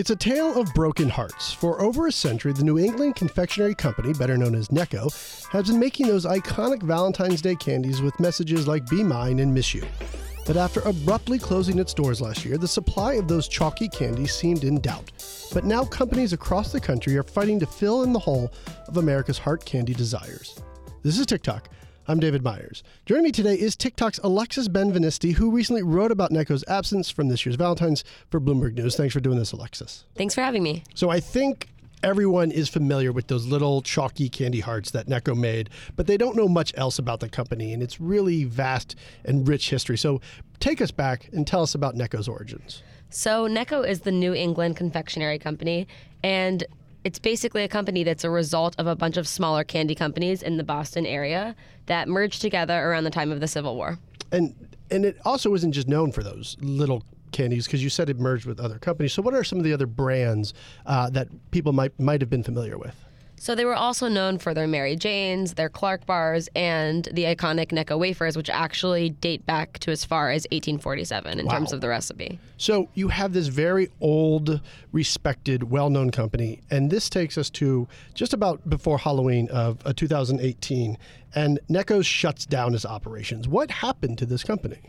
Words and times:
It's 0.00 0.08
a 0.08 0.16
tale 0.16 0.58
of 0.58 0.72
broken 0.72 1.10
hearts. 1.10 1.52
For 1.52 1.78
over 1.82 2.06
a 2.06 2.12
century, 2.12 2.54
the 2.54 2.64
New 2.64 2.78
England 2.78 3.16
Confectionery 3.16 3.74
Company, 3.74 4.14
better 4.14 4.38
known 4.38 4.54
as 4.54 4.68
Necco, 4.68 5.12
has 5.50 5.66
been 5.66 5.78
making 5.78 6.06
those 6.06 6.24
iconic 6.24 6.82
Valentine's 6.82 7.42
Day 7.42 7.54
candies 7.54 8.00
with 8.00 8.18
messages 8.18 8.66
like 8.66 8.88
Be 8.88 9.04
Mine 9.04 9.40
and 9.40 9.52
Miss 9.52 9.74
You. 9.74 9.84
But 10.46 10.56
after 10.56 10.80
abruptly 10.80 11.38
closing 11.38 11.78
its 11.78 11.92
doors 11.92 12.22
last 12.22 12.46
year, 12.46 12.56
the 12.56 12.66
supply 12.66 13.16
of 13.16 13.28
those 13.28 13.46
chalky 13.46 13.88
candies 13.90 14.34
seemed 14.34 14.64
in 14.64 14.80
doubt. 14.80 15.12
But 15.52 15.66
now 15.66 15.84
companies 15.84 16.32
across 16.32 16.72
the 16.72 16.80
country 16.80 17.18
are 17.18 17.22
fighting 17.22 17.60
to 17.60 17.66
fill 17.66 18.02
in 18.02 18.14
the 18.14 18.18
hole 18.18 18.50
of 18.88 18.96
America's 18.96 19.36
heart 19.36 19.66
candy 19.66 19.92
desires. 19.92 20.58
This 21.02 21.18
is 21.18 21.26
TicToc. 21.26 21.64
I'm 22.10 22.18
David 22.18 22.42
Meyers. 22.42 22.82
Joining 23.06 23.22
me 23.22 23.30
today 23.30 23.54
is 23.54 23.76
TicToc's 23.76 24.18
Alexis 24.24 24.66
Benveniste, 24.66 25.34
who 25.34 25.52
recently 25.52 25.84
wrote 25.84 26.10
about 26.10 26.32
Necco's 26.32 26.64
absence 26.66 27.08
from 27.08 27.28
this 27.28 27.46
year's 27.46 27.54
Valentine's 27.54 28.02
for 28.30 28.40
Bloomberg 28.40 28.74
News. 28.74 28.96
Thanks 28.96 29.14
for 29.14 29.20
doing 29.20 29.38
this, 29.38 29.52
Alexis. 29.52 30.06
Thanks 30.16 30.34
for 30.34 30.40
having 30.40 30.64
me. 30.64 30.82
So 30.96 31.08
I 31.08 31.20
think 31.20 31.68
everyone 32.02 32.50
is 32.50 32.68
familiar 32.68 33.12
with 33.12 33.28
those 33.28 33.46
little 33.46 33.80
chalky 33.80 34.28
candy 34.28 34.58
hearts 34.58 34.90
that 34.90 35.06
Necco 35.06 35.38
made, 35.38 35.70
but 35.94 36.08
they 36.08 36.16
don't 36.16 36.34
know 36.34 36.48
much 36.48 36.72
else 36.76 36.98
about 36.98 37.20
the 37.20 37.28
company, 37.28 37.72
and 37.72 37.80
it's 37.80 38.00
really 38.00 38.42
vast 38.42 38.96
and 39.24 39.46
rich 39.46 39.70
history. 39.70 39.96
So 39.96 40.20
take 40.58 40.80
us 40.80 40.90
back 40.90 41.30
and 41.32 41.46
tell 41.46 41.62
us 41.62 41.76
about 41.76 41.94
Necco's 41.94 42.26
origins. 42.26 42.82
So, 43.12 43.48
Necco 43.48 43.86
is 43.86 44.00
the 44.00 44.12
New 44.12 44.34
England 44.34 44.76
Confectionery 44.76 45.40
Company, 45.40 45.88
and 46.22 46.62
it's 47.04 47.18
basically 47.18 47.62
a 47.64 47.68
company 47.68 48.04
that's 48.04 48.24
a 48.24 48.30
result 48.30 48.74
of 48.78 48.86
a 48.86 48.94
bunch 48.94 49.16
of 49.16 49.26
smaller 49.26 49.64
candy 49.64 49.94
companies 49.94 50.42
in 50.42 50.56
the 50.56 50.64
Boston 50.64 51.06
area 51.06 51.54
that 51.86 52.08
merged 52.08 52.40
together 52.40 52.78
around 52.78 53.04
the 53.04 53.10
time 53.10 53.32
of 53.32 53.40
the 53.40 53.48
Civil 53.48 53.76
War. 53.76 53.98
And 54.32 54.54
and 54.90 55.04
it 55.04 55.18
also 55.24 55.54
isn't 55.54 55.72
just 55.72 55.88
known 55.88 56.12
for 56.12 56.22
those 56.22 56.56
little 56.60 57.04
candies 57.32 57.66
because 57.66 57.82
you 57.82 57.90
said 57.90 58.10
it 58.10 58.18
merged 58.18 58.44
with 58.44 58.58
other 58.58 58.78
companies. 58.78 59.12
So 59.12 59.22
what 59.22 59.34
are 59.34 59.44
some 59.44 59.58
of 59.58 59.64
the 59.64 59.72
other 59.72 59.86
brands 59.86 60.52
uh, 60.86 61.10
that 61.10 61.28
people 61.50 61.72
might 61.72 61.98
might 61.98 62.20
have 62.20 62.30
been 62.30 62.42
familiar 62.42 62.76
with? 62.76 62.94
So 63.42 63.54
they 63.54 63.64
were 63.64 63.74
also 63.74 64.06
known 64.06 64.36
for 64.36 64.52
their 64.52 64.66
Mary 64.66 64.96
Janes, 64.96 65.54
their 65.54 65.70
Clark 65.70 66.04
bars, 66.04 66.50
and 66.54 67.08
the 67.10 67.24
iconic 67.24 67.68
Necco 67.68 67.98
wafers, 67.98 68.36
which 68.36 68.50
actually 68.50 69.08
date 69.08 69.46
back 69.46 69.78
to 69.78 69.90
as 69.90 70.04
far 70.04 70.28
as 70.30 70.42
1847 70.52 71.40
in 71.40 71.46
Wow. 71.46 71.54
terms 71.54 71.72
of 71.72 71.80
the 71.80 71.88
recipe. 71.88 72.38
So 72.58 72.90
you 72.92 73.08
have 73.08 73.32
this 73.32 73.46
very 73.46 73.88
old, 73.98 74.60
respected, 74.92 75.70
well-known 75.70 76.10
company, 76.10 76.60
and 76.70 76.90
this 76.90 77.08
takes 77.08 77.38
us 77.38 77.48
to 77.50 77.88
just 78.12 78.34
about 78.34 78.68
before 78.68 78.98
Halloween 78.98 79.48
of 79.48 79.78
uh, 79.86 79.94
2018, 79.94 80.98
and 81.34 81.58
Necco 81.70 82.04
shuts 82.04 82.44
down 82.44 82.74
its 82.74 82.84
operations. 82.84 83.48
What 83.48 83.70
happened 83.70 84.18
to 84.18 84.26
this 84.26 84.44
company? 84.44 84.80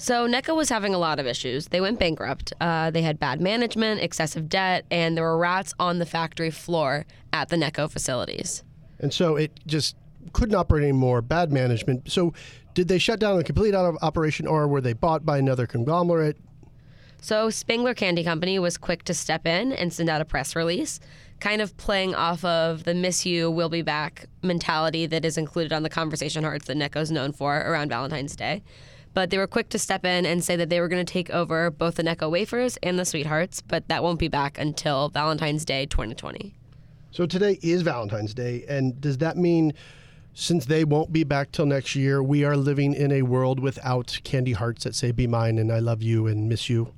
So 0.00 0.26
Necco 0.26 0.56
was 0.56 0.70
having 0.70 0.94
a 0.94 0.98
lot 0.98 1.20
of 1.20 1.26
issues. 1.26 1.66
They 1.66 1.82
went 1.82 1.98
bankrupt. 1.98 2.54
Uh, 2.58 2.90
they 2.90 3.02
had 3.02 3.20
bad 3.20 3.38
management, 3.38 4.00
excessive 4.00 4.48
debt, 4.48 4.86
and 4.90 5.14
there 5.14 5.24
were 5.24 5.36
rats 5.36 5.74
on 5.78 5.98
the 5.98 6.06
factory 6.06 6.50
floor 6.50 7.04
at 7.34 7.50
the 7.50 7.56
Necco 7.56 7.90
facilities. 7.90 8.64
And 8.98 9.12
so 9.12 9.36
it 9.36 9.52
just 9.66 9.96
couldn't 10.32 10.54
operate 10.54 10.84
anymore. 10.84 11.20
Bad 11.20 11.52
management. 11.52 12.10
So 12.10 12.32
did 12.72 12.88
they 12.88 12.96
shut 12.96 13.20
down 13.20 13.36
and 13.36 13.44
complete 13.44 13.74
out 13.74 13.84
of 13.84 13.98
operation, 14.00 14.46
or 14.46 14.66
were 14.66 14.80
they 14.80 14.94
bought 14.94 15.26
by 15.26 15.36
another 15.36 15.66
conglomerate? 15.66 16.38
So 17.20 17.50
Spangler 17.50 17.92
Candy 17.92 18.24
Company 18.24 18.58
was 18.58 18.78
quick 18.78 19.02
to 19.04 19.12
step 19.12 19.46
in 19.46 19.70
and 19.70 19.92
send 19.92 20.08
out 20.08 20.22
a 20.22 20.24
press 20.24 20.56
release, 20.56 20.98
kind 21.40 21.60
of 21.60 21.76
playing 21.76 22.14
off 22.14 22.42
of 22.42 22.84
the 22.84 22.94
"Miss 22.94 23.26
You, 23.26 23.50
We'll 23.50 23.68
Be 23.68 23.82
Back" 23.82 24.28
mentality 24.42 25.04
that 25.04 25.26
is 25.26 25.36
included 25.36 25.74
on 25.74 25.82
the 25.82 25.90
conversation 25.90 26.42
hearts 26.42 26.68
that 26.68 26.78
Necco's 26.78 27.10
known 27.10 27.32
for 27.32 27.58
around 27.58 27.90
Valentine's 27.90 28.34
Day. 28.34 28.62
But 29.12 29.30
they 29.30 29.38
were 29.38 29.46
quick 29.46 29.68
to 29.70 29.78
step 29.78 30.04
in 30.04 30.24
and 30.24 30.44
say 30.44 30.56
that 30.56 30.68
they 30.68 30.80
were 30.80 30.88
going 30.88 31.04
to 31.04 31.12
take 31.12 31.30
over 31.30 31.70
both 31.70 31.96
the 31.96 32.02
Necco 32.02 32.30
wafers 32.30 32.76
and 32.82 32.98
the 32.98 33.04
Sweethearts, 33.04 33.60
but 33.60 33.88
that 33.88 34.02
won't 34.02 34.18
be 34.18 34.28
back 34.28 34.58
until 34.58 35.08
Valentine's 35.08 35.64
Day 35.64 35.86
2020. 35.86 36.54
So 37.10 37.26
today 37.26 37.58
is 37.60 37.82
Valentine's 37.82 38.34
Day, 38.34 38.64
and 38.68 39.00
does 39.00 39.18
that 39.18 39.36
mean 39.36 39.72
since 40.32 40.66
they 40.66 40.84
won't 40.84 41.12
be 41.12 41.24
back 41.24 41.50
till 41.50 41.66
next 41.66 41.96
year, 41.96 42.22
we 42.22 42.44
are 42.44 42.56
living 42.56 42.94
in 42.94 43.10
a 43.10 43.22
world 43.22 43.58
without 43.58 44.20
candy 44.22 44.52
hearts 44.52 44.84
that 44.84 44.94
say 44.94 45.10
"Be 45.10 45.26
mine" 45.26 45.58
and 45.58 45.72
"I 45.72 45.80
love 45.80 46.02
you" 46.02 46.28
and 46.28 46.48
"Miss 46.48 46.70
you"? 46.70 46.92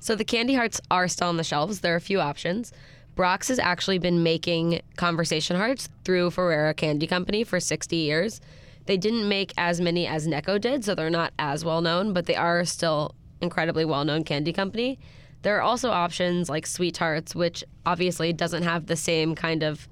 So 0.00 0.14
the 0.14 0.24
candy 0.24 0.54
hearts 0.54 0.82
are 0.90 1.08
still 1.08 1.28
on 1.28 1.38
the 1.38 1.44
shelves. 1.44 1.80
There 1.80 1.94
are 1.94 1.96
a 1.96 2.00
few 2.00 2.20
options. 2.20 2.72
Brach's 3.16 3.48
has 3.48 3.58
actually 3.58 3.98
been 3.98 4.22
making 4.22 4.80
conversation 4.96 5.56
hearts 5.56 5.88
through 6.04 6.30
Ferrara 6.30 6.74
Candy 6.74 7.06
Company 7.06 7.42
for 7.42 7.58
60 7.58 7.96
years. 7.96 8.40
They 8.86 8.96
didn't 8.96 9.28
make 9.28 9.52
as 9.56 9.80
many 9.80 10.06
as 10.06 10.26
Necco 10.26 10.60
did, 10.60 10.84
so 10.84 10.94
they're 10.94 11.10
not 11.10 11.32
as 11.38 11.64
well 11.64 11.80
known, 11.80 12.12
but 12.12 12.26
they 12.26 12.36
are 12.36 12.64
still 12.64 13.14
incredibly 13.40 13.84
well 13.84 14.04
known 14.04 14.24
candy 14.24 14.52
company. 14.52 14.98
There 15.42 15.56
are 15.58 15.62
also 15.62 15.90
options 15.90 16.48
like 16.48 16.66
Sweet 16.66 16.94
Tarts, 16.94 17.34
which 17.34 17.64
obviously 17.84 18.32
doesn't 18.32 18.62
have 18.62 18.86
the 18.86 18.96
same 18.96 19.34
kind 19.34 19.62
of 19.62 19.88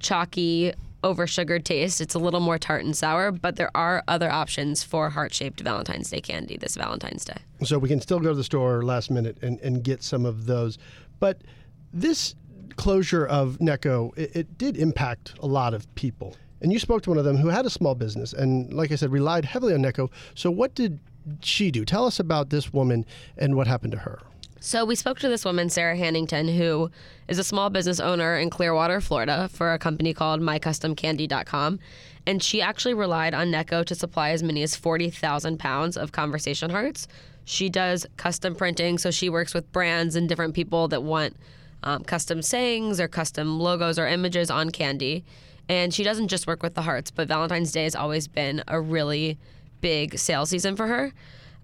chalky, 0.00 0.72
over 1.06 1.26
sugared 1.26 1.64
taste. 1.64 2.00
It's 2.00 2.14
a 2.14 2.18
little 2.18 2.40
more 2.40 2.58
tart 2.58 2.84
and 2.84 2.96
sour, 2.96 3.30
but 3.30 3.56
there 3.56 3.70
are 3.76 4.02
other 4.08 4.30
options 4.30 4.82
for 4.82 5.08
heart 5.10 5.32
shaped 5.32 5.60
Valentine's 5.60 6.10
Day 6.10 6.20
candy 6.20 6.56
this 6.56 6.76
Valentine's 6.76 7.24
Day. 7.24 7.36
So 7.62 7.78
we 7.78 7.88
can 7.88 8.00
still 8.00 8.18
go 8.18 8.30
to 8.30 8.34
the 8.34 8.44
store 8.44 8.82
last 8.82 9.10
minute 9.10 9.38
and, 9.42 9.60
and 9.60 9.84
get 9.84 10.02
some 10.02 10.26
of 10.26 10.46
those. 10.46 10.78
But 11.20 11.42
this 11.92 12.34
closure 12.76 13.24
of 13.24 13.58
Necco, 13.58 14.16
it, 14.18 14.34
it 14.34 14.58
did 14.58 14.76
impact 14.76 15.34
a 15.40 15.46
lot 15.46 15.74
of 15.74 15.92
people. 15.94 16.36
And 16.60 16.72
you 16.72 16.78
spoke 16.78 17.02
to 17.02 17.10
one 17.10 17.18
of 17.18 17.24
them 17.24 17.36
who 17.36 17.48
had 17.48 17.66
a 17.66 17.70
small 17.70 17.94
business 17.94 18.32
and, 18.32 18.72
like 18.72 18.90
I 18.90 18.96
said, 18.96 19.10
relied 19.10 19.44
heavily 19.44 19.74
on 19.74 19.82
Necco. 19.82 20.10
So 20.34 20.50
what 20.50 20.74
did 20.74 20.98
she 21.40 21.70
do? 21.70 21.84
Tell 21.84 22.06
us 22.06 22.18
about 22.18 22.50
this 22.50 22.72
woman 22.72 23.04
and 23.36 23.56
what 23.56 23.66
happened 23.66 23.92
to 23.92 23.98
her. 23.98 24.20
So 24.58 24.84
we 24.84 24.94
spoke 24.96 25.18
to 25.20 25.28
this 25.28 25.44
woman, 25.44 25.68
Sarah 25.68 25.96
Hannington, 25.96 26.56
who 26.56 26.90
is 27.28 27.38
a 27.38 27.44
small 27.44 27.70
business 27.70 28.00
owner 28.00 28.36
in 28.36 28.50
Clearwater, 28.50 29.00
Florida, 29.00 29.48
for 29.52 29.72
a 29.72 29.78
company 29.78 30.14
called 30.14 30.40
MyCustomCandy.com. 30.40 31.78
And 32.26 32.42
she 32.42 32.60
actually 32.60 32.94
relied 32.94 33.34
on 33.34 33.52
Necco 33.52 33.84
to 33.84 33.94
supply 33.94 34.30
as 34.30 34.42
many 34.42 34.62
as 34.62 34.74
40,000 34.74 35.58
pounds 35.58 35.96
of 35.96 36.12
conversation 36.12 36.70
hearts. 36.70 37.06
She 37.44 37.68
does 37.68 38.06
custom 38.16 38.56
printing, 38.56 38.98
so 38.98 39.12
she 39.12 39.28
works 39.28 39.54
with 39.54 39.70
brands 39.70 40.16
and 40.16 40.28
different 40.28 40.54
people 40.54 40.88
that 40.88 41.04
want 41.04 41.36
um, 41.84 42.02
custom 42.02 42.42
sayings 42.42 42.98
or 42.98 43.06
custom 43.06 43.60
logos 43.60 43.98
or 43.98 44.08
images 44.08 44.50
on 44.50 44.70
candy. 44.70 45.24
And 45.68 45.92
she 45.92 46.04
doesn't 46.04 46.28
just 46.28 46.46
work 46.46 46.62
with 46.62 46.74
the 46.74 46.82
hearts, 46.82 47.10
but 47.10 47.28
Valentine's 47.28 47.72
Day 47.72 47.84
has 47.84 47.94
always 47.94 48.28
been 48.28 48.62
a 48.68 48.80
really 48.80 49.38
big 49.80 50.18
sales 50.18 50.50
season 50.50 50.76
for 50.76 50.86
her. 50.86 51.12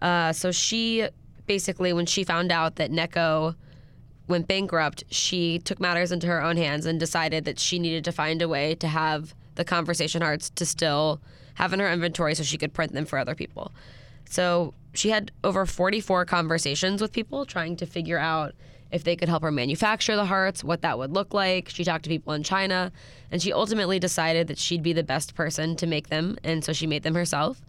Uh, 0.00 0.32
so 0.32 0.50
she 0.50 1.08
basically, 1.46 1.92
when 1.92 2.06
she 2.06 2.24
found 2.24 2.50
out 2.50 2.76
that 2.76 2.90
Necco 2.90 3.54
went 4.28 4.48
bankrupt, 4.48 5.04
she 5.10 5.58
took 5.60 5.80
matters 5.80 6.12
into 6.12 6.26
her 6.26 6.42
own 6.42 6.56
hands 6.56 6.86
and 6.86 6.98
decided 6.98 7.44
that 7.44 7.58
she 7.58 7.78
needed 7.78 8.04
to 8.04 8.12
find 8.12 8.42
a 8.42 8.48
way 8.48 8.74
to 8.76 8.88
have 8.88 9.34
the 9.54 9.64
conversation 9.64 10.22
hearts 10.22 10.50
to 10.50 10.66
still 10.66 11.20
have 11.54 11.72
in 11.72 11.80
her 11.80 11.90
inventory 11.90 12.34
so 12.34 12.42
she 12.42 12.58
could 12.58 12.72
print 12.72 12.92
them 12.92 13.04
for 13.04 13.18
other 13.18 13.34
people. 13.34 13.72
So 14.28 14.74
she 14.94 15.10
had 15.10 15.30
over 15.44 15.66
44 15.66 16.24
conversations 16.24 17.02
with 17.02 17.12
people 17.12 17.44
trying 17.44 17.76
to 17.76 17.86
figure 17.86 18.18
out 18.18 18.54
if 18.92 19.04
they 19.04 19.16
could 19.16 19.28
help 19.28 19.42
her 19.42 19.50
manufacture 19.50 20.14
the 20.14 20.26
hearts, 20.26 20.62
what 20.62 20.82
that 20.82 20.98
would 20.98 21.12
look 21.12 21.32
like. 21.32 21.70
She 21.70 21.82
talked 21.82 22.04
to 22.04 22.10
people 22.10 22.34
in 22.34 22.42
China, 22.42 22.92
and 23.30 23.42
she 23.42 23.52
ultimately 23.52 23.98
decided 23.98 24.46
that 24.48 24.58
she'd 24.58 24.82
be 24.82 24.92
the 24.92 25.02
best 25.02 25.34
person 25.34 25.74
to 25.76 25.86
make 25.86 26.08
them, 26.08 26.36
and 26.44 26.62
so 26.64 26.72
she 26.72 26.86
made 26.86 27.02
them 27.02 27.14
herself. 27.14 27.62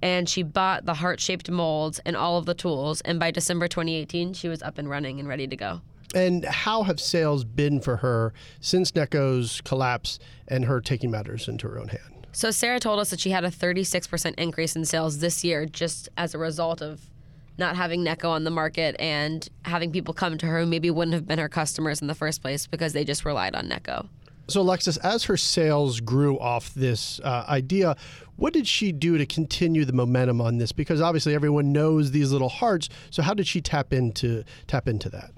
And 0.00 0.28
she 0.28 0.44
bought 0.44 0.86
the 0.86 0.94
heart 0.94 1.18
shaped 1.20 1.50
molds 1.50 1.98
and 2.06 2.16
all 2.16 2.38
of 2.38 2.46
the 2.46 2.54
tools, 2.54 3.00
and 3.00 3.18
by 3.18 3.32
December 3.32 3.66
2018, 3.66 4.32
she 4.34 4.48
was 4.48 4.62
up 4.62 4.78
and 4.78 4.88
running 4.88 5.18
and 5.18 5.28
ready 5.28 5.48
to 5.48 5.56
go. 5.56 5.80
And 6.14 6.44
how 6.44 6.84
have 6.84 7.00
sales 7.00 7.44
been 7.44 7.80
for 7.80 7.96
her 7.96 8.32
since 8.60 8.92
Necco's 8.92 9.60
collapse 9.62 10.18
and 10.46 10.64
her 10.64 10.80
taking 10.80 11.10
matters 11.10 11.48
into 11.48 11.68
her 11.68 11.78
own 11.78 11.88
hand? 11.88 12.26
So 12.32 12.50
Sarah 12.50 12.80
told 12.80 13.00
us 13.00 13.10
that 13.10 13.20
she 13.20 13.30
had 13.30 13.44
a 13.44 13.50
36% 13.50 14.34
increase 14.38 14.76
in 14.76 14.84
sales 14.84 15.18
this 15.18 15.44
year 15.44 15.66
just 15.66 16.08
as 16.16 16.34
a 16.34 16.38
result 16.38 16.80
of 16.80 17.10
not 17.58 17.76
having 17.76 18.04
Necco 18.04 18.28
on 18.30 18.44
the 18.44 18.50
market 18.50 18.96
and 18.98 19.48
having 19.64 19.90
people 19.90 20.14
come 20.14 20.38
to 20.38 20.46
her 20.46 20.60
who 20.60 20.66
maybe 20.66 20.90
wouldn't 20.90 21.14
have 21.14 21.26
been 21.26 21.38
her 21.38 21.48
customers 21.48 22.00
in 22.00 22.06
the 22.06 22.14
first 22.14 22.40
place 22.40 22.66
because 22.66 22.92
they 22.92 23.04
just 23.04 23.24
relied 23.24 23.54
on 23.54 23.68
Necco. 23.68 24.08
So, 24.48 24.62
Alexis, 24.62 24.96
as 24.98 25.24
her 25.24 25.36
sales 25.36 26.00
grew 26.00 26.38
off 26.38 26.72
this 26.72 27.20
uh, 27.20 27.44
idea, 27.48 27.96
what 28.36 28.54
did 28.54 28.66
she 28.66 28.92
do 28.92 29.18
to 29.18 29.26
continue 29.26 29.84
the 29.84 29.92
momentum 29.92 30.40
on 30.40 30.56
this? 30.56 30.72
Because 30.72 31.02
obviously 31.02 31.34
everyone 31.34 31.72
knows 31.72 32.12
these 32.12 32.32
little 32.32 32.48
hearts. 32.48 32.88
So, 33.10 33.22
how 33.22 33.34
did 33.34 33.46
she 33.46 33.60
tap 33.60 33.92
into 33.92 34.44
tap 34.66 34.88
into 34.88 35.10
that? 35.10 35.32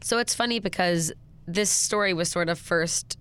So 0.00 0.18
it's 0.18 0.34
funny 0.34 0.60
because 0.60 1.12
this 1.46 1.70
story 1.70 2.14
was 2.14 2.28
sort 2.28 2.48
of 2.48 2.58
first 2.58 3.18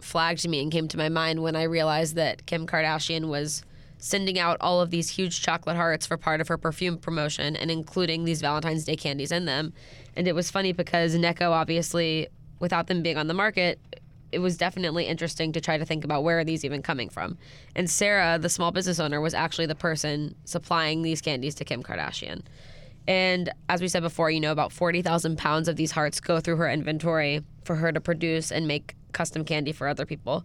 flagged 0.00 0.40
to 0.42 0.48
me 0.48 0.62
and 0.62 0.70
came 0.70 0.88
to 0.88 0.96
my 0.96 1.08
mind 1.08 1.42
when 1.42 1.56
I 1.56 1.64
realized 1.64 2.14
that 2.14 2.46
Kim 2.46 2.66
Kardashian 2.66 3.28
was 3.28 3.62
sending 4.00 4.38
out 4.38 4.56
all 4.60 4.80
of 4.80 4.90
these 4.90 5.10
huge 5.10 5.40
chocolate 5.40 5.76
hearts 5.76 6.06
for 6.06 6.16
part 6.16 6.40
of 6.40 6.48
her 6.48 6.58
perfume 6.58 6.98
promotion 6.98 7.54
and 7.54 7.70
including 7.70 8.24
these 8.24 8.40
Valentine's 8.40 8.84
Day 8.84 8.96
candies 8.96 9.30
in 9.30 9.44
them. 9.44 9.72
And 10.16 10.26
it 10.26 10.34
was 10.34 10.50
funny 10.50 10.72
because 10.72 11.14
Necco 11.14 11.50
obviously 11.50 12.28
without 12.58 12.88
them 12.88 13.02
being 13.02 13.16
on 13.16 13.28
the 13.28 13.34
market 13.34 13.78
it 14.32 14.38
was 14.38 14.56
definitely 14.56 15.06
interesting 15.06 15.52
to 15.52 15.60
try 15.60 15.76
to 15.76 15.84
think 15.84 16.04
about 16.04 16.22
where 16.22 16.38
are 16.38 16.44
these 16.44 16.64
even 16.64 16.82
coming 16.82 17.08
from. 17.08 17.36
And 17.74 17.90
Sarah, 17.90 18.38
the 18.38 18.48
small 18.48 18.70
business 18.70 19.00
owner, 19.00 19.20
was 19.20 19.34
actually 19.34 19.66
the 19.66 19.74
person 19.74 20.34
supplying 20.44 21.02
these 21.02 21.20
candies 21.20 21.54
to 21.56 21.64
Kim 21.64 21.82
Kardashian. 21.82 22.42
And 23.08 23.50
as 23.68 23.80
we 23.80 23.88
said 23.88 24.02
before, 24.02 24.30
you 24.30 24.40
know, 24.40 24.52
about 24.52 24.72
40,000 24.72 25.36
pounds 25.36 25.68
of 25.68 25.76
these 25.76 25.90
hearts 25.90 26.20
go 26.20 26.38
through 26.38 26.56
her 26.56 26.70
inventory 26.70 27.42
for 27.64 27.76
her 27.76 27.90
to 27.92 28.00
produce 28.00 28.52
and 28.52 28.68
make 28.68 28.94
custom 29.12 29.44
candy 29.44 29.72
for 29.72 29.88
other 29.88 30.06
people. 30.06 30.44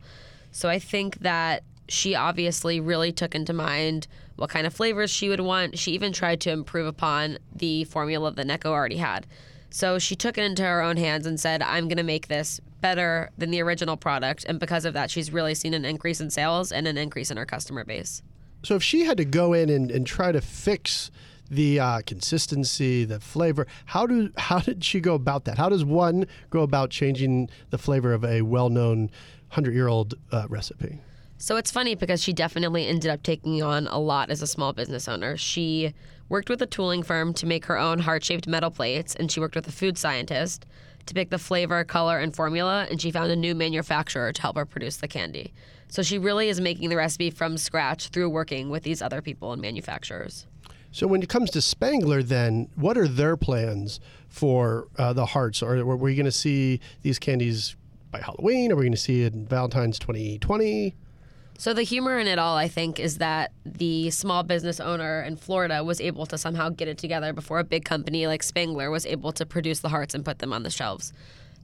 So 0.52 0.70
I 0.70 0.80
think 0.80 1.20
that 1.20 1.64
she 1.88 2.16
obviously 2.16 2.80
really 2.80 3.12
took 3.12 3.36
into 3.36 3.54
mind 3.54 4.08
what 4.36 4.50
kind 4.50 4.68
of 4.68 4.74
flavors 4.74 5.12
she 5.12 5.30
would 5.30 5.40
want. 5.40 5.78
She 5.78 5.92
even 5.92 6.12
tried 6.12 6.42
to 6.42 6.52
improve 6.52 6.88
upon 6.88 7.38
the 7.56 7.84
formula 7.86 8.32
that 8.32 8.48
Necco 8.48 8.66
already 8.66 8.98
had. 8.98 9.26
So 9.70 10.00
she 10.00 10.16
took 10.16 10.38
it 10.38 10.44
into 10.44 10.64
her 10.64 10.82
own 10.82 10.98
hands 10.98 11.26
and 11.26 11.40
said, 11.40 11.62
I'm 11.62 11.88
going 11.88 11.98
to 11.98 12.04
make 12.04 12.28
this 12.28 12.60
better 12.82 13.30
than 13.38 13.52
the 13.52 13.62
original 13.62 13.98
product. 13.98 14.46
And 14.48 14.60
because 14.60 14.86
of 14.86 14.94
that, 14.94 15.12
she's 15.12 15.32
really 15.32 15.56
seen 15.56 15.74
an 15.74 15.86
increase 15.86 16.22
in 16.22 16.30
sales 16.30 16.72
and 16.72 16.88
an 16.88 16.98
increase 16.98 17.32
in 17.32 17.38
her 17.38 17.46
customer 17.46 17.84
base. 17.84 18.22
So 18.64 18.76
if 18.76 18.84
she 18.84 19.04
had 19.04 19.18
to 19.18 19.26
go 19.26 19.54
in 19.54 19.70
and, 19.70 19.92
and 19.92 20.08
try 20.08 20.32
to 20.32 20.42
fix 20.42 21.12
the 21.50 21.80
uh, 21.80 22.02
consistency, 22.06 23.06
the 23.06 23.20
flavor. 23.20 23.68
How 23.86 24.08
do 24.08 24.32
how 24.38 24.60
did 24.60 24.84
she 24.84 25.00
go 25.00 25.14
about 25.14 25.46
that? 25.46 25.58
How 25.58 25.70
does 25.70 25.86
one 25.86 26.26
go 26.50 26.62
about 26.62 26.90
changing 26.90 27.50
the 27.70 27.78
flavor 27.78 28.14
of 28.14 28.26
a 28.26 28.42
well-known 28.42 29.12
hundred-year-old 29.50 30.16
uh, 30.32 30.48
recipe? 30.50 31.00
So 31.46 31.58
it's 31.58 31.70
funny 31.70 31.94
because 31.94 32.24
she 32.24 32.34
definitely 32.34 32.88
ended 32.88 33.12
up 33.12 33.22
taking 33.22 33.62
on 33.62 33.86
a 33.86 34.00
lot 34.00 34.32
as 34.32 34.42
a 34.42 34.48
small 34.48 34.74
business 34.74 35.08
owner. 35.08 35.38
She 35.38 35.94
worked 36.28 36.50
with 36.50 36.60
a 36.64 36.66
tooling 36.66 37.04
firm 37.04 37.36
to 37.36 37.46
make 37.46 37.66
her 37.66 37.78
own 37.78 38.00
heart 38.00 38.24
shaped 38.24 38.48
metal 38.48 38.72
plates, 38.72 39.14
and 39.14 39.32
she 39.32 39.40
worked 39.40 39.54
with 39.54 39.68
a 39.68 39.72
food 39.72 39.96
scientist 39.96 40.66
to 41.06 41.14
pick 41.14 41.30
the 41.30 41.38
flavor, 41.38 41.84
color, 41.84 42.18
and 42.18 42.36
formula, 42.36 42.88
and 42.90 43.00
she 43.00 43.12
found 43.12 43.32
a 43.32 43.36
new 43.36 43.54
manufacturer 43.54 44.34
to 44.34 44.42
help 44.42 44.56
her 44.56 44.66
produce 44.66 44.98
the 44.98 45.08
candy. 45.08 45.54
So 45.88 46.02
she 46.02 46.18
really 46.18 46.50
is 46.50 46.60
making 46.60 46.90
the 46.90 46.96
recipe 46.96 47.30
from 47.30 47.60
scratch 47.60 48.08
through 48.08 48.32
working 48.32 48.72
with 48.72 48.82
these 48.82 49.04
other 49.04 49.22
people 49.22 49.54
and 49.54 49.62
manufacturers. 49.62 50.48
So 50.92 51.06
when 51.06 51.22
it 51.22 51.30
comes 51.30 51.52
to 51.52 51.62
Spangler, 51.62 52.24
then 52.24 52.70
what 52.74 52.98
are 52.98 53.08
their 53.08 53.38
plans 53.38 54.00
for 54.30 54.88
uh, 54.98 55.14
the 55.14 55.28
hearts? 55.28 55.62
Or 55.62 55.76
are 55.76 55.96
we 55.96 56.16
going 56.16 56.26
to 56.26 56.32
see 56.32 56.80
these 57.04 57.20
candies 57.20 57.76
by 58.10 58.20
Halloween? 58.20 58.72
Are 58.72 58.76
we 58.76 58.86
going 58.86 58.94
to 58.94 58.98
see 58.98 59.22
it 59.22 59.34
in 59.36 59.46
Valentine's 59.46 60.00
2020? 60.00 60.96
So 61.58 61.74
the 61.74 61.84
humor 61.84 62.20
in 62.20 62.28
it 62.28 62.38
all, 62.38 62.58
I 62.58 62.68
think, 62.68 63.00
is 63.00 63.18
that 63.20 63.52
the 63.66 64.10
small 64.10 64.44
business 64.44 64.80
owner 64.80 65.22
in 65.22 65.38
Florida 65.38 65.84
was 65.84 66.02
able 66.02 66.26
to 66.26 66.38
somehow 66.38 66.70
get 66.70 66.88
it 66.88 66.98
together 66.98 67.32
before 67.32 67.60
a 67.60 67.64
big 67.64 67.86
company 67.86 68.28
like 68.28 68.44
Spangler 68.44 68.92
was 68.92 69.06
able 69.06 69.32
to 69.34 69.46
produce 69.46 69.80
the 69.80 69.90
hearts 69.90 70.14
and 70.14 70.26
put 70.26 70.40
them 70.40 70.52
on 70.52 70.64
the 70.64 70.70
shelves. 70.70 71.14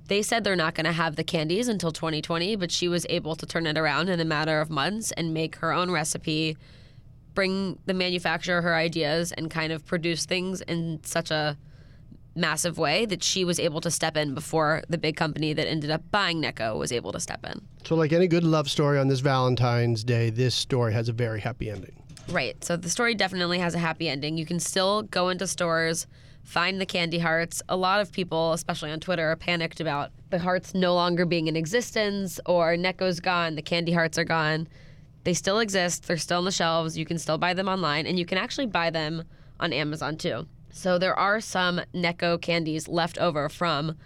They 0.07 0.21
said 0.21 0.43
they're 0.43 0.55
not 0.55 0.75
going 0.75 0.85
to 0.85 0.93
have 0.93 1.17
the 1.17 1.23
candies 1.23 1.67
until 1.67 1.91
2020, 1.91 2.55
but 2.55 2.71
she 2.71 2.87
was 2.87 3.05
able 3.09 3.35
to 3.35 3.45
turn 3.45 3.67
it 3.67 3.77
around 3.77 4.09
in 4.09 4.19
a 4.19 4.25
matter 4.25 4.61
of 4.61 4.69
months 4.69 5.11
and 5.11 5.33
make 5.33 5.57
her 5.57 5.73
own 5.73 5.91
recipe, 5.91 6.57
bring 7.33 7.77
the 7.85 7.93
manufacturer 7.93 8.61
her 8.61 8.75
ideas, 8.75 9.33
and 9.33 9.51
kind 9.51 9.73
of 9.73 9.85
produce 9.85 10.25
things 10.25 10.61
in 10.61 11.01
such 11.03 11.31
a 11.31 11.57
massive 12.35 12.77
way 12.77 13.05
that 13.05 13.23
she 13.23 13.43
was 13.43 13.59
able 13.59 13.81
to 13.81 13.91
step 13.91 14.15
in 14.15 14.33
before 14.33 14.83
the 14.89 14.97
big 14.97 15.15
company 15.15 15.53
that 15.53 15.67
ended 15.67 15.91
up 15.91 16.01
buying 16.11 16.41
Necco 16.41 16.77
was 16.77 16.91
able 16.91 17.11
to 17.11 17.19
step 17.19 17.45
in. 17.45 17.61
So, 17.85 17.95
like 17.95 18.13
any 18.13 18.27
good 18.27 18.43
love 18.43 18.69
story 18.69 18.99
on 18.99 19.07
this 19.07 19.19
Valentine's 19.19 20.03
Day, 20.03 20.29
this 20.29 20.55
story 20.55 20.93
has 20.93 21.09
a 21.09 21.13
very 21.13 21.41
happy 21.41 21.69
ending. 21.69 22.01
Right. 22.29 22.63
So, 22.63 22.77
the 22.77 22.89
story 22.89 23.15
definitely 23.15 23.59
has 23.59 23.75
a 23.75 23.79
happy 23.79 24.07
ending. 24.07 24.37
You 24.37 24.45
can 24.45 24.59
still 24.59 25.03
go 25.03 25.29
into 25.29 25.47
stores, 25.47 26.07
find 26.43 26.79
the 26.79 26.85
candy 26.85 27.19
hearts. 27.19 27.61
A 27.67 27.75
lot 27.75 27.99
of 27.99 28.11
people, 28.11 28.53
especially 28.53 28.91
on 28.91 28.99
Twitter, 28.99 29.31
are 29.31 29.35
panicked 29.35 29.79
about 29.79 30.11
the 30.29 30.39
hearts 30.39 30.73
no 30.73 30.93
longer 30.95 31.25
being 31.25 31.47
in 31.47 31.55
existence 31.55 32.39
or 32.45 32.75
Necco's 32.75 33.19
gone, 33.19 33.55
the 33.55 33.61
candy 33.61 33.91
hearts 33.91 34.17
are 34.17 34.23
gone. 34.23 34.67
They 35.23 35.33
still 35.33 35.59
exist, 35.59 36.07
they're 36.07 36.17
still 36.17 36.39
on 36.39 36.45
the 36.45 36.51
shelves. 36.51 36.97
You 36.97 37.05
can 37.05 37.19
still 37.19 37.37
buy 37.37 37.53
them 37.53 37.67
online, 37.67 38.07
and 38.07 38.17
you 38.17 38.25
can 38.25 38.37
actually 38.39 38.65
buy 38.65 38.89
them 38.89 39.23
on 39.59 39.71
Amazon 39.71 40.17
too. 40.17 40.47
So 40.71 40.97
there 40.97 41.17
are 41.17 41.41
some 41.41 41.81
Necco 41.93 42.41
candies 42.41 42.87
left 42.87 43.17
over 43.17 43.49
from 43.49 43.97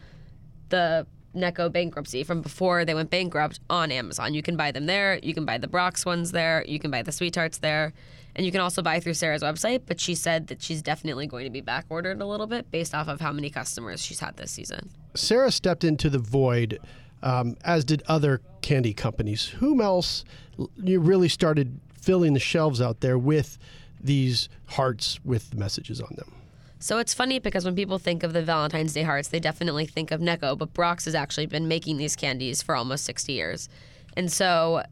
the 0.70 1.08
Necco 1.36 1.72
bankruptcy 1.72 2.24
from 2.24 2.42
before 2.42 2.86
they 2.86 2.94
went 2.94 3.10
bankrupt 3.10 3.60
on 3.70 3.92
Amazon. 3.92 4.34
You 4.34 4.42
can 4.42 4.56
buy 4.56 4.72
them 4.72 4.86
there. 4.86 5.20
You 5.22 5.34
can 5.34 5.46
buy 5.46 5.58
the 5.58 5.68
Brach's 5.68 6.06
ones 6.06 6.32
there. 6.32 6.64
You 6.68 6.80
can 6.80 6.92
buy 6.92 7.02
the 7.02 7.12
Sweet 7.12 7.34
Tarts 7.34 7.60
there. 7.60 7.94
And 8.36 8.46
you 8.46 8.52
can 8.52 8.62
also 8.62 8.82
buy 8.82 9.00
through 9.00 9.14
Sarah's 9.14 9.44
website, 9.44 9.84
but 9.86 10.00
she 10.00 10.14
said 10.14 10.48
that 10.48 10.62
she's 10.62 10.82
definitely 10.82 11.26
going 11.26 11.46
to 11.46 11.50
be 11.50 11.62
back 11.62 11.86
ordered 11.90 12.22
a 12.22 12.26
little 12.26 12.48
bit 12.48 12.70
based 12.70 12.94
off 12.94 13.08
of 13.08 13.22
how 13.22 13.32
many 13.32 13.50
customers 13.50 14.02
she's 14.02 14.20
had 14.20 14.36
this 14.36 14.52
season. 14.52 14.90
Sarah 15.14 15.52
stepped 15.52 15.86
into 15.86 16.10
the 16.10 16.20
void, 16.20 16.80
um, 17.24 17.56
as 17.64 17.86
did 17.86 18.04
other 18.08 18.42
candy 18.62 18.94
companies. 18.94 19.46
Whom 19.46 19.80
else 19.80 20.26
you 20.76 21.00
really 21.00 21.30
started 21.30 21.80
filling 21.94 22.34
the 22.34 22.40
shelves 22.40 22.82
out 22.82 23.00
there 23.00 23.18
with 23.18 23.58
these 24.02 24.50
hearts 24.68 25.20
with 25.24 25.56
messages 25.56 26.02
on 26.02 26.14
them? 26.18 26.34
So 26.86 27.00
it's 27.00 27.16
funny 27.16 27.40
because 27.40 27.66
when 27.66 27.76
people 27.76 27.98
think 27.98 28.22
of 28.22 28.32
the 28.32 28.44
Valentine's 28.44 28.94
Day 28.94 29.02
hearts, 29.02 29.30
they 29.30 29.40
definitely 29.40 29.88
think 29.88 30.12
of 30.12 30.22
Necco, 30.22 30.56
but 30.56 30.72
Brach's 30.76 31.06
has 31.06 31.16
actually 31.16 31.48
been 31.48 31.68
making 31.68 31.98
these 31.98 32.16
candies 32.16 32.62
for 32.62 32.76
almost 32.76 33.06
60 33.06 33.34
years. 33.34 33.70
And 34.16 34.32
so 34.32 34.84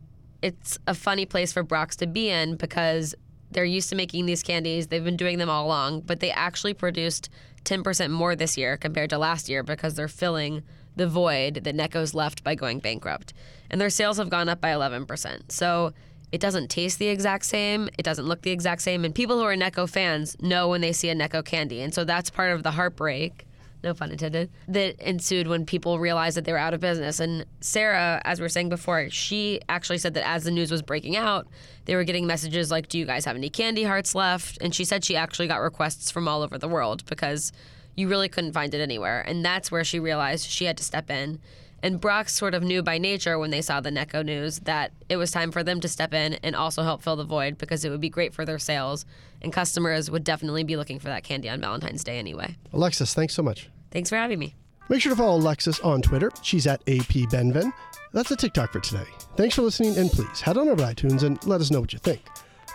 it's 0.41 0.79
a 0.87 0.95
funny 0.95 1.27
place 1.27 1.53
for 1.53 1.63
Brach's 1.63 1.95
to 1.97 2.07
be 2.07 2.29
in 2.29 2.55
because 2.55 3.13
they're 3.51 3.63
used 3.63 3.89
to 3.89 3.95
making 3.95 4.25
these 4.25 4.41
candies. 4.41 4.87
They've 4.87 5.03
been 5.03 5.17
doing 5.17 5.37
them 5.37 5.51
all 5.51 5.67
along, 5.67 6.01
but 6.01 6.19
they 6.19 6.31
actually 6.31 6.73
produced 6.73 7.29
10% 7.63 8.09
more 8.09 8.35
this 8.35 8.57
year 8.57 8.75
compared 8.75 9.11
to 9.11 9.19
last 9.19 9.47
year 9.47 9.61
because 9.61 9.93
they're 9.93 10.07
filling 10.07 10.63
the 10.95 11.07
void 11.07 11.63
that 11.63 11.75
Necco's 11.75 12.15
left 12.15 12.43
by 12.43 12.55
going 12.55 12.79
bankrupt. 12.79 13.33
And 13.69 13.79
their 13.79 13.91
sales 13.91 14.17
have 14.17 14.31
gone 14.31 14.49
up 14.49 14.59
by 14.59 14.69
11%. 14.69 15.51
So 15.51 15.93
it 16.33 16.41
doesn't 16.41 16.69
taste 16.69 16.97
the 16.97 17.09
exact 17.09 17.45
same. 17.45 17.89
It 17.95 18.01
doesn't 18.01 18.25
look 18.25 18.41
the 18.41 18.49
exact 18.49 18.81
same. 18.81 19.05
And 19.05 19.13
people 19.13 19.37
who 19.37 19.43
are 19.43 19.55
Necco 19.55 19.87
fans 19.87 20.35
know 20.41 20.67
when 20.67 20.81
they 20.81 20.91
see 20.91 21.09
a 21.09 21.15
Necco 21.15 21.45
candy. 21.45 21.79
And 21.79 21.93
so 21.93 22.05
that's 22.05 22.31
part 22.31 22.51
of 22.53 22.63
the 22.63 22.71
heartbreak, 22.71 23.45
no 23.83 23.93
pun 23.93 24.09
intended, 24.09 24.49
that 24.67 24.99
ensued 24.99 25.47
when 25.47 25.63
people 25.63 25.99
realized 25.99 26.35
that 26.35 26.45
they 26.45 26.51
were 26.51 26.57
out 26.57 26.73
of 26.73 26.79
business. 26.79 27.19
And 27.19 27.45
Sarah, 27.61 28.19
as 28.25 28.39
we 28.39 28.45
were 28.45 28.49
saying 28.49 28.69
before, 28.69 29.11
she 29.11 29.61
actually 29.69 29.99
said 29.99 30.15
that 30.15 30.27
as 30.27 30.43
the 30.43 30.49
news 30.49 30.71
was 30.71 30.81
breaking 30.81 31.15
out, 31.15 31.45
they 31.85 31.95
were 31.95 32.03
getting 32.03 32.25
messages 32.25 32.71
like, 32.71 32.87
Do 32.87 32.97
you 32.97 33.05
guys 33.05 33.25
have 33.25 33.35
any 33.35 33.51
candy 33.51 33.83
hearts 33.83 34.15
left? 34.15 34.57
And 34.59 34.73
she 34.73 34.85
said 34.85 35.05
she 35.05 35.15
actually 35.15 35.47
got 35.47 35.61
requests 35.61 36.09
from 36.09 36.27
all 36.27 36.41
over 36.41 36.57
the 36.57 36.67
world 36.67 37.05
because 37.05 37.51
you 37.95 38.07
really 38.07 38.27
couldn't 38.27 38.53
find 38.53 38.73
it 38.73 38.81
anywhere. 38.81 39.21
And 39.21 39.45
that's 39.45 39.71
where 39.71 39.83
she 39.83 39.99
realized 39.99 40.49
she 40.49 40.65
had 40.65 40.77
to 40.77 40.83
step 40.83 41.11
in 41.11 41.39
and 41.83 41.99
Brach's 41.99 42.31
sort 42.31 42.55
of 42.55 42.63
knew 42.63 42.81
by 42.81 42.97
nature 42.97 43.37
when 43.37 43.51
they 43.51 43.61
saw 43.61 43.81
the 43.81 43.91
Necco 43.91 44.25
news 44.25 44.59
that 44.59 44.93
it 45.09 45.17
was 45.17 45.29
time 45.31 45.51
for 45.51 45.63
them 45.63 45.81
to 45.81 45.89
step 45.89 46.13
in 46.13 46.35
and 46.35 46.55
also 46.55 46.81
help 46.81 47.03
fill 47.03 47.17
the 47.17 47.25
void 47.25 47.57
because 47.57 47.83
it 47.83 47.89
would 47.89 47.99
be 48.01 48.09
great 48.09 48.33
for 48.33 48.45
their 48.45 48.57
sales. 48.57 49.05
And 49.41 49.51
customers 49.51 50.09
would 50.09 50.23
definitely 50.23 50.63
be 50.63 50.77
looking 50.77 50.97
for 50.97 51.09
that 51.09 51.25
candy 51.25 51.49
on 51.49 51.59
Valentine's 51.59 52.03
Day 52.03 52.17
anyway. 52.17 52.55
Alexis, 52.71 53.13
thanks 53.13 53.35
so 53.35 53.43
much. 53.43 53.69
Thanks 53.91 54.09
for 54.09 54.15
having 54.15 54.39
me. 54.39 54.55
Make 54.87 55.01
sure 55.01 55.11
to 55.11 55.15
follow 55.15 55.37
Alexis 55.37 55.81
on 55.81 56.01
Twitter. 56.01 56.31
She's 56.41 56.65
at 56.67 56.83
APBenven. 56.85 57.71
That's 58.13 58.31
a 58.31 58.37
TicToc 58.37 58.69
for 58.69 58.79
today. 58.79 59.05
Thanks 59.35 59.55
for 59.55 59.63
listening, 59.63 59.97
and 59.97 60.09
please 60.09 60.39
head 60.39 60.57
on 60.57 60.69
over 60.69 60.77
to 60.77 60.83
iTunes 60.83 61.23
and 61.23 61.43
let 61.45 61.61
us 61.61 61.69
know 61.69 61.81
what 61.81 61.91
you 61.93 61.99
think. 61.99 62.21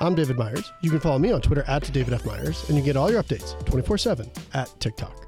I'm 0.00 0.14
David 0.14 0.36
Meyers. 0.36 0.70
You 0.82 0.90
can 0.90 1.00
follow 1.00 1.18
me 1.18 1.32
on 1.32 1.40
Twitter 1.40 1.64
at 1.66 1.90
David 1.92 2.12
F. 2.12 2.24
Meyers, 2.26 2.68
and 2.68 2.76
you 2.76 2.84
get 2.84 2.96
all 2.96 3.10
your 3.10 3.22
updates 3.22 3.58
24 3.66 3.98
7 3.98 4.30
at 4.54 4.68
TicToc. 4.80 5.27